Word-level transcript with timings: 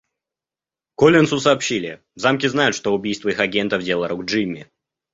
Коллинсу 0.95 1.39
сообщили, 1.39 2.01
в 2.15 2.19
Замке 2.19 2.49
знают, 2.49 2.75
что 2.75 2.91
убийство 2.91 3.29
их 3.29 3.39
агентов 3.39 3.83
дело 3.83 4.07
рук 4.07 4.25
Джимми. 4.25 4.67